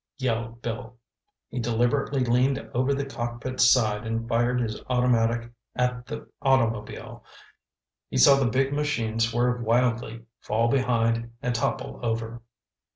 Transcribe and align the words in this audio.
yelled 0.17 0.63
Bill. 0.63 0.97
He 1.49 1.59
deliberately 1.59 2.21
leaned 2.23 2.57
over 2.73 2.91
the 2.91 3.05
cockpit's 3.05 3.69
side 3.69 4.03
and 4.03 4.27
fired 4.27 4.59
his 4.59 4.81
automatic 4.89 5.51
at 5.75 6.07
the 6.07 6.27
automobile. 6.41 7.23
He 8.09 8.17
saw 8.17 8.39
the 8.39 8.49
big 8.49 8.73
machine 8.73 9.19
swerve 9.19 9.61
wildly, 9.61 10.23
fall 10.39 10.69
behind 10.69 11.33
and 11.43 11.53
topple 11.53 11.99
over. 12.01 12.41